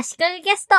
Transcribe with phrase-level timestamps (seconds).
[0.00, 0.76] 足利ゲスト。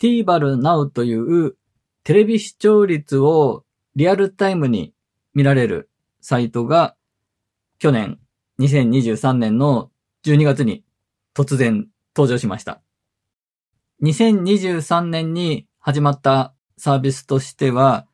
[0.00, 1.54] TVer Now という
[2.02, 3.64] テレビ視聴率を
[3.94, 4.92] リアルタイムに
[5.32, 5.88] 見られる
[6.20, 6.96] サイトが
[7.78, 8.18] 去年
[8.58, 9.92] 2023年の
[10.24, 10.82] 12月に
[11.36, 11.86] 突然
[12.16, 12.82] 登場しました。
[14.02, 18.08] 2023年に始まったサービスとしては、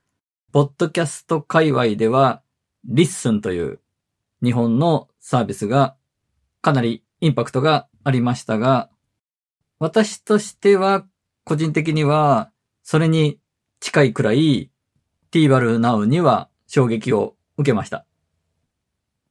[0.53, 2.43] ポッドキャスト界隈では、
[2.85, 3.81] LISTEN という
[4.45, 5.97] 日本のサービスが
[6.61, 8.91] かなりインパクトがありましたが、
[9.79, 11.07] 私としては
[11.45, 12.51] 個人的には
[12.83, 13.39] それに
[13.81, 14.71] 近いくらい
[15.31, 18.07] TVer Now には衝撃を受けました。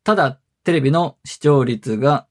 [0.04, 2.28] ただテレビの視聴率が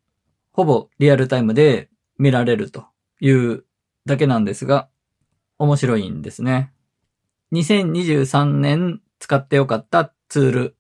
[0.53, 2.87] ほぼリアルタイムで見られると
[3.21, 3.65] いう
[4.07, 4.89] だけなんですが、
[5.59, 6.73] 面白いんですね。
[7.53, 10.77] 2023年使ってよかったツール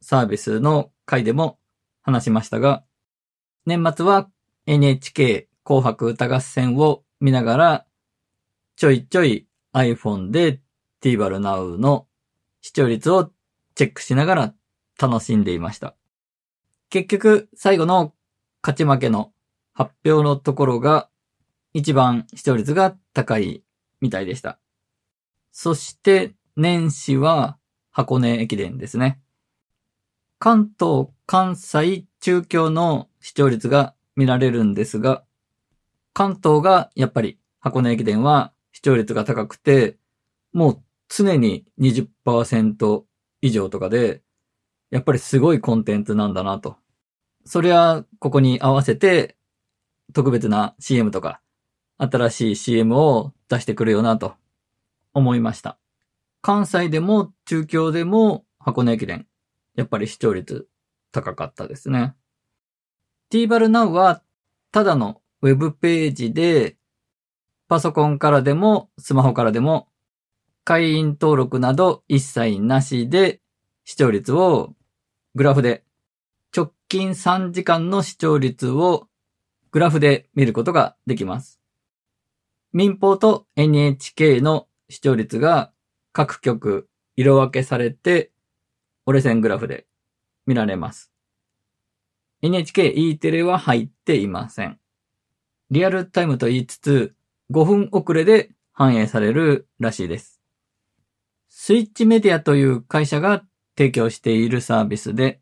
[0.00, 1.58] サービスの回でも
[2.02, 2.84] 話しましたが、
[3.66, 4.28] 年末は
[4.66, 7.86] NHK 紅白歌合戦を見ながら、
[8.76, 10.62] ちょいちょい iPhone で
[11.02, 12.06] TVer Now の
[12.62, 13.30] 視聴率を
[13.74, 14.54] チェックしながら
[14.98, 15.94] 楽しんでいました。
[16.88, 18.14] 結局、最後の
[18.62, 19.34] 勝ち負けの
[19.74, 21.10] 発表のところが
[21.74, 23.62] 一番視聴率が高い
[24.00, 24.58] みたいでした。
[25.52, 27.58] そして年始は
[27.90, 29.20] 箱根駅伝ですね。
[30.38, 35.24] 関東、関西、中京の視聴率が見られるんですが、
[36.12, 39.98] 関東がやっぱり箱根駅伝は視聴率が高くて、
[40.52, 43.02] もう常に20%
[43.40, 44.22] 以上とかで、
[44.90, 46.76] やっぱりすごいコンテンツなんだなと。
[47.44, 49.36] そりゃ、ここに合わせて
[50.12, 51.40] 特別な CM とか、
[51.98, 54.34] 新しい CM を出してくるよなと
[55.14, 55.78] 思いました。
[56.40, 59.26] 関西でも中京でも箱根駅伝、
[59.74, 60.68] やっぱり視聴率
[61.12, 62.14] 高かったですね。
[63.30, 64.22] TVer Now は
[64.72, 66.76] ただのウェブページで、
[67.68, 69.88] パソコンからでもスマホからでも
[70.64, 73.40] 会員登録など一切なしで
[73.84, 74.74] 視聴率を
[75.34, 75.84] グラフで
[76.56, 79.06] 直近3時間の視聴率を
[79.70, 81.60] グラフで見ることができます。
[82.72, 85.72] 民放と NHK の視聴率が
[86.12, 88.32] 各局色分けされて
[89.06, 89.86] 折れ線グラフで
[90.46, 91.12] 見られます。
[92.42, 94.78] NHKE テレは入っていません。
[95.70, 97.14] リアルタイムと言いつつ
[97.50, 100.40] 5分遅れで反映されるらしいです。
[101.48, 103.44] スイッチメディアという会社が
[103.76, 105.40] 提供しているサービスで、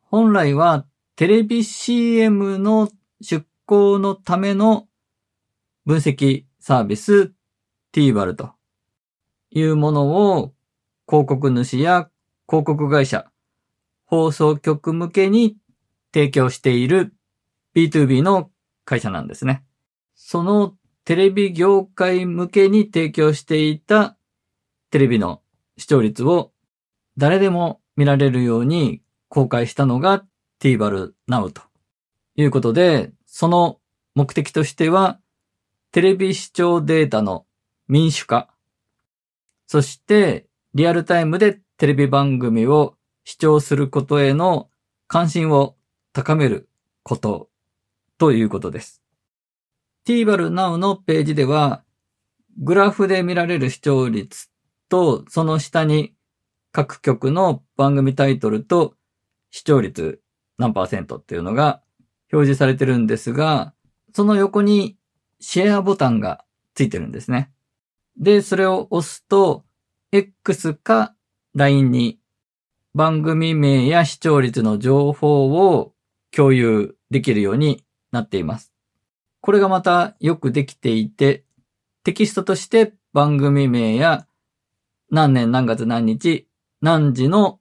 [0.00, 0.86] 本来は
[1.16, 2.88] テレビ CM の
[3.20, 4.88] 出稿のための
[5.84, 7.32] 分析サービス
[7.92, 8.52] TVer と
[9.50, 10.54] いうものを
[11.06, 12.08] 広告主や
[12.48, 13.26] 広告会社、
[14.06, 15.56] 放送局向けに
[16.14, 17.14] 提供している
[17.74, 18.51] B2B の
[18.84, 19.64] 会社なんですね。
[20.14, 24.16] そのテレビ業界向けに提供していた
[24.90, 25.42] テレビの
[25.76, 26.52] 視聴率を
[27.16, 30.24] 誰でも見られるように公開したのが
[30.60, 31.62] TVer Now と
[32.36, 33.78] いうことで、その
[34.14, 35.18] 目的としては、
[35.90, 37.46] テレビ視聴データの
[37.88, 38.48] 民主化、
[39.66, 42.94] そしてリアルタイムでテレビ番組を
[43.24, 44.70] 視聴することへの
[45.06, 45.76] 関心を
[46.12, 46.68] 高める
[47.02, 47.48] こと
[48.22, 49.02] ということです。
[50.06, 51.82] TVer Now のページでは、
[52.56, 54.48] グラフで見られる視聴率
[54.88, 56.14] と、その下に
[56.70, 58.94] 各局の番組タイトルと
[59.50, 60.20] 視聴率
[60.56, 61.82] 何パーセントっていうのが
[62.32, 63.74] 表示されてるんですが、
[64.14, 64.96] その横に
[65.40, 66.44] シェアボタンが
[66.74, 67.50] ついてるんですね。
[68.16, 69.64] で、それを押すと、
[70.12, 71.12] X か
[71.56, 72.20] LINE に
[72.94, 75.92] 番組名や視聴率の情報を
[76.30, 78.72] 共有できるようになっています。
[79.40, 81.44] これがまたよくできていて、
[82.04, 84.26] テキストとして番組名や
[85.10, 86.46] 何年何月何日
[86.80, 87.58] 何時の、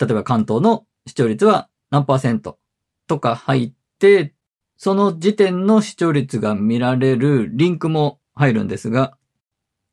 [0.00, 2.58] 例えば関東の視聴率は何パーセント
[3.06, 4.34] とか入って、
[4.76, 9.16] その時点の視聴率が見られるリンクも入るんですが、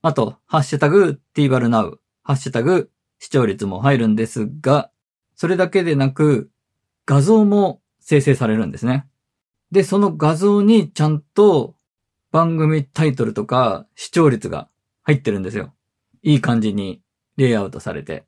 [0.01, 2.89] あと、ハッシュタグ TVerNow、ハッシュタグ
[3.19, 4.91] 視聴率も入るんですが、
[5.35, 6.49] それだけでなく、
[7.05, 9.05] 画像も生成されるんですね。
[9.71, 11.75] で、その画像にちゃんと
[12.31, 14.69] 番組タイトルとか視聴率が
[15.03, 15.73] 入ってるんですよ。
[16.21, 17.01] いい感じに
[17.37, 18.25] レイアウトされて。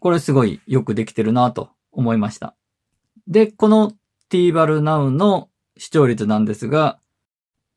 [0.00, 2.56] これすごいよくできてるなと思いました。
[3.26, 3.92] で、この
[4.30, 7.00] TVer Now の視聴率なんですが、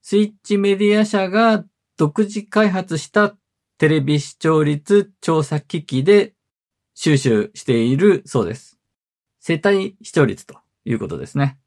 [0.02, 1.64] スイッチメディア社が
[1.98, 3.36] 独自開発した
[3.78, 6.34] テレビ視聴率調査機器で
[6.94, 8.80] 収集しているそうです。
[9.40, 11.58] 世帯視聴率ということですね。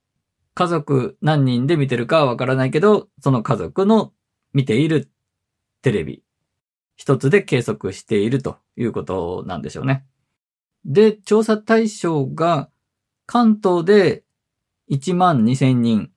[0.54, 4.12] 家族何人で見てるかはわからないけど、その家族の
[4.52, 5.10] 見ている
[5.82, 6.22] テレビ
[6.96, 10.04] 一つで計測しているということなんでしょうね。
[10.84, 12.70] で、調査対象が
[13.26, 14.24] 関東で
[14.90, 16.10] 1万2000人、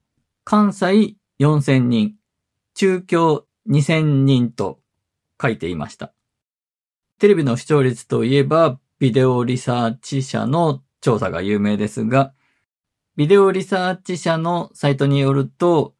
[0.43, 2.15] 関西4000人、
[2.75, 4.79] 中京2000人と
[5.41, 6.13] 書いていました。
[7.19, 12.33] テレビの視聴率といえば、ビデオリサーチ社の調査が有名ですが、
[13.17, 15.95] ビデオリサーチ社のサイトによると、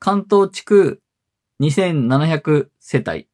[0.00, 1.00] 関東地区
[1.60, 3.28] 2700世帯、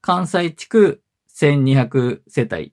[0.00, 1.00] 関西地区
[1.32, 2.72] 1200世帯、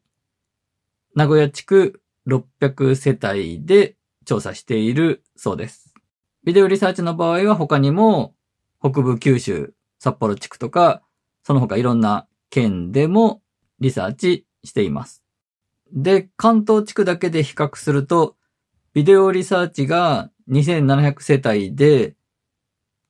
[1.14, 3.96] 名古屋地区600世帯で
[4.26, 5.94] 調査しているそうです。
[6.44, 8.34] ビデオリサーチの場合は他にも
[8.80, 11.04] 北部九州、札幌地区とか、
[11.44, 13.44] その他いろんな県でも
[13.80, 15.24] リサーチしています。
[15.94, 18.36] で、関東地区だけで比較すると、
[18.96, 22.16] ビデオリサーチが2700世帯で、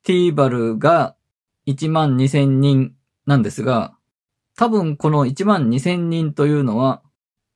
[0.01, 1.15] ティーバルが
[1.67, 2.95] 1万2000人
[3.27, 3.95] なんですが、
[4.57, 7.03] 多分この1万2000人というのは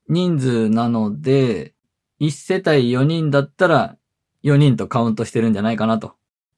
[0.10, 1.74] 人数なので、
[2.20, 3.98] 1世帯4人だったら
[4.44, 6.14] 4人とカウントしてるんじゃないかなと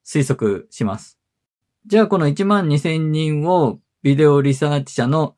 [0.06, 1.20] 推測します。
[1.86, 5.38] じゃあこの1万2000人をビデオリサーチ社の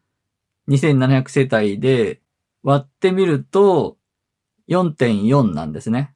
[0.67, 2.21] 2700世帯で
[2.63, 3.97] 割ってみると
[4.67, 6.15] 4.4なんですね。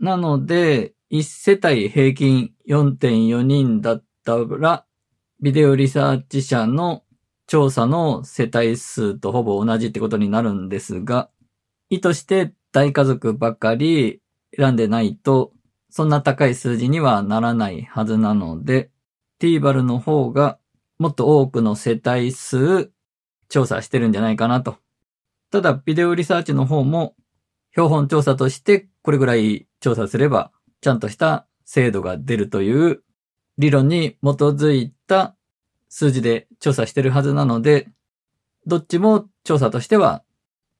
[0.00, 4.86] なので、1世帯平均4.4人だったら、
[5.42, 7.04] ビデオリサーチ社の
[7.46, 11.30] 調査の世帯数とほぼ同じってことになるんですが、
[11.90, 14.22] 意図して大家族ばかり
[14.56, 15.52] 選んでないと、
[15.90, 18.90] そんな高い数字にはならないはずなので、
[19.38, 20.58] ティーバルの方が
[20.98, 22.90] もっと多くの世帯数
[23.48, 24.76] 調査してるんじゃないかなと。
[25.50, 27.16] ただ、ビデオリサーチの方も、
[27.72, 33.02] 標本調査としてこれぐらい調査すれば、ちゃんとした精度が出るという
[33.58, 35.36] 理論に基づいた
[35.88, 37.88] 数字で調査してるはずなので、
[38.66, 40.22] どっちも調査としては、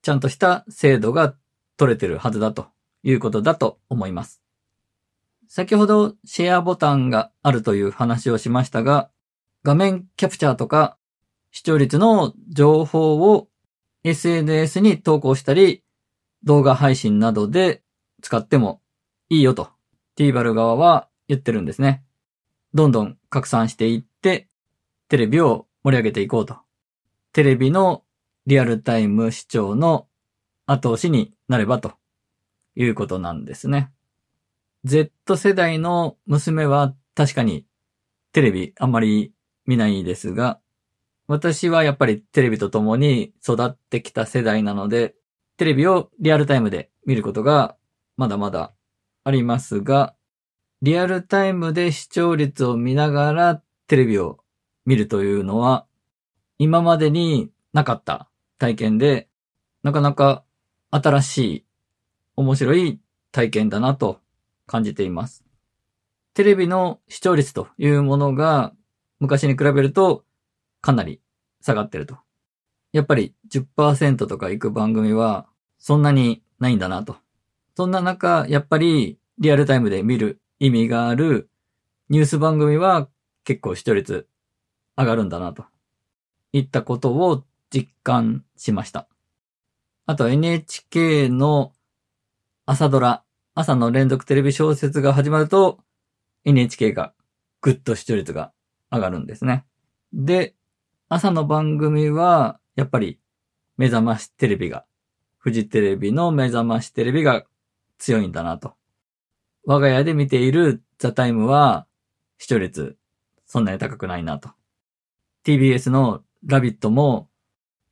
[0.02, 1.34] ちゃんとした精度が
[1.76, 2.68] 取れてるはずだと
[3.02, 4.42] いうことだと思います。
[5.48, 9.10] 先ほどシェアボタンがあるという話をしましたが、
[9.64, 10.96] 画面キャプチャーとか
[11.50, 13.48] 視聴率の情報を
[14.04, 15.82] SNS に投稿したり、
[16.44, 17.82] 動画配信などで
[18.20, 18.80] 使っても
[19.28, 19.70] いいよと、
[20.16, 22.04] ティーバル側は言ってるんですね。
[22.74, 24.48] どんどん拡散していって、
[25.08, 26.56] テレビを盛り上げていこうと。
[27.32, 28.04] テレビの
[28.46, 30.08] リアルタイム視聴の
[30.66, 31.92] 後押しになればと
[32.76, 33.92] いうことなんですね。
[34.84, 37.66] Z 世代の娘は確かに
[38.32, 39.32] テレビあんまり
[39.66, 40.60] 見ないですが、
[41.26, 45.14] 私はやっぱりテレビと共に育ってきた世代なので、
[45.56, 47.76] テレビをリアルタイムで見ることが
[48.20, 48.74] まだまだ
[49.24, 50.14] ありますが、
[50.82, 54.40] リアルタイムで視聴率を見ながらテレビを
[54.84, 55.86] 見るというのは、
[56.58, 58.28] 今までになかった
[58.58, 59.30] 体験で、
[59.82, 60.44] なかなか
[60.90, 61.64] 新しい、
[62.36, 63.00] 面白い
[63.32, 64.20] 体験だなと
[64.66, 65.42] 感じています。
[66.34, 68.74] テレビの視聴率というものが
[69.18, 70.26] 昔に比べると
[70.82, 71.22] かなり
[71.62, 72.18] 下がってると。
[72.92, 75.46] やっぱり10%とかいく番組は
[75.78, 77.16] そんなにないんだなと。
[77.80, 81.48] そんな中、やっぱりリアルタイムで見る意味がある
[82.10, 83.08] ニュース番組は
[83.42, 84.28] 結構視聴率
[84.98, 85.64] 上がるんだなと。
[86.52, 89.08] いったことを実感しました。
[90.04, 91.72] あと NHK の
[92.66, 93.22] 朝ドラ、
[93.54, 95.78] 朝の連続テレビ小説が始まると
[96.44, 97.14] NHK が
[97.62, 98.52] ぐっと視聴率が
[98.90, 99.64] 上がるんですね。
[100.12, 100.54] で、
[101.08, 103.18] 朝の番組は、やっぱり、
[103.78, 104.84] 目覚ましテレビが、
[105.38, 107.46] フジテレビの目覚ましテレビが
[108.00, 108.74] 強いんだなと。
[109.64, 111.86] 我が家で見ているザタイムは、
[112.38, 112.96] 視聴率、
[113.46, 114.50] そんなに高くないなと。
[115.44, 117.28] TBS のラビットも、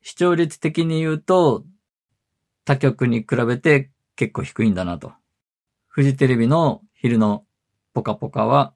[0.02, 1.64] 視聴率的に言うと、
[2.64, 5.12] 他局に比べて結構低いんだなと。
[5.86, 7.44] フジテレビの昼の
[7.92, 8.74] ポカポカは、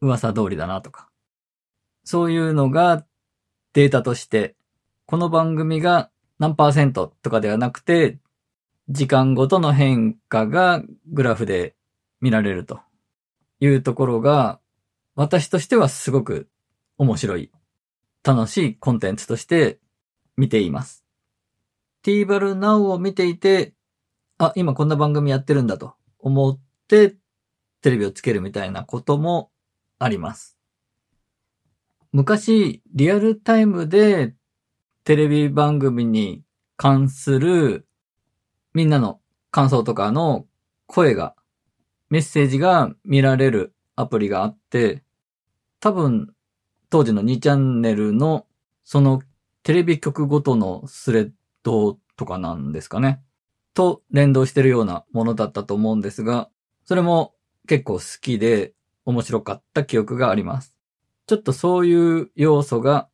[0.00, 1.08] 噂通りだなとか。
[2.04, 3.06] そういうのが
[3.72, 4.56] データとして、
[5.06, 8.18] この番組が何パーセントとかではなくて、
[8.88, 11.76] 時間ごとの変化がグラフで
[12.20, 12.80] 見られると
[13.60, 14.60] いうところが、
[15.14, 16.48] 私としてはすごく
[16.98, 17.50] 面白い、
[18.24, 19.78] 楽しいコンテンツとして
[20.36, 21.04] 見ています。
[22.02, 23.74] t バル Now を見ていて、
[24.38, 27.16] あ、今こんな番組やってるんだと思って
[27.80, 29.50] テレビをつけるみたいなことも
[29.98, 30.58] あります。
[32.12, 34.34] 昔、リアルタイムで
[35.04, 36.42] テレビ番組に
[36.76, 37.86] 関する
[38.74, 40.46] みんなの感想とかの
[40.86, 41.34] 声が
[42.12, 45.02] メッセージが見られるアプリがあって、
[45.80, 46.34] 多分、
[46.90, 48.46] 当時の2チャンネルの、
[48.84, 49.22] その
[49.62, 51.30] テレビ局ごとのスレッ
[51.62, 53.22] ドとかなんですかね。
[53.74, 56.50] と連動してるようなものだったと思うんですが、
[56.84, 57.34] それも
[57.66, 58.74] 結構好きで
[59.06, 60.74] 面白かった記憶があります。
[61.26, 63.08] ちょっとそういう要素が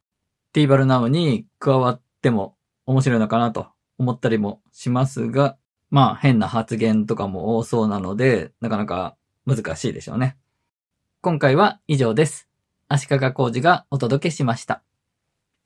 [0.53, 5.57] t バルナウに加わっても面白いのかなと思ったりもしますが、
[5.91, 10.37] まあ変な発言とかも多そうなので、なかなか難しいでしょうね。
[11.21, 12.49] 今回は以上です。
[12.89, 14.88] 足利工事がお届けしました。